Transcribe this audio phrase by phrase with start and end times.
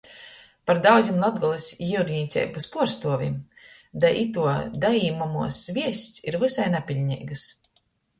[0.69, 3.35] Par daudzim Latgolys jiurnīceibys puorstuovim
[4.05, 4.55] da ituo
[4.87, 7.45] daīmamuos viests ir vysai napiļneigys.